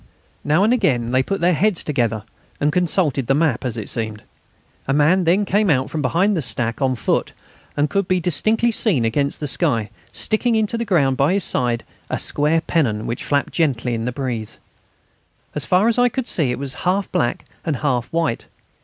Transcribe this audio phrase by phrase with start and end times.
[0.43, 2.23] Now and again they put their heads together,
[2.59, 4.23] and consulted the map, as it seemed.
[4.87, 7.33] A man then came out from behind the stack on foot,
[7.77, 11.83] and could be distinctly seen, against the sky, sticking into the ground by his side
[12.09, 14.57] a square pennon which flapped gently in the breeze.
[15.53, 18.47] As far as I could see it was half black and half white.